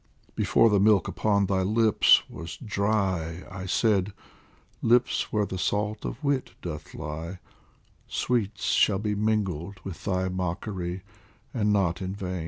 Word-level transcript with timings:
Before 0.33 0.71
the 0.71 0.79
milk 0.79 1.07
upon 1.07 1.45
thy 1.45 1.61
lips 1.61 2.23
was 2.27 2.57
dry, 2.57 3.43
I 3.51 3.67
said:" 3.67 4.13
Lips 4.91 5.31
where 5.31 5.45
the 5.45 5.59
salt 5.59 6.05
of 6.05 6.23
wit 6.23 6.55
doth 6.63 6.95
lie, 6.95 7.37
Sweets 8.07 8.63
shall 8.71 8.97
be 8.97 9.13
mingled 9.13 9.79
with 9.83 10.03
thy 10.03 10.27
mockery, 10.27 11.03
And 11.53 11.71
not 11.71 12.01
in 12.01 12.15
vain 12.15 12.39